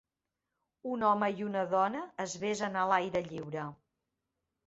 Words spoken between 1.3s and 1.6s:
i